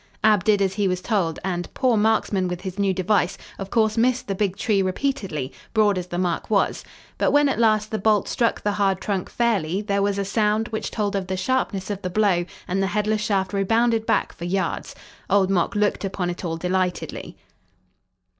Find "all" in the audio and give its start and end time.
16.43-16.57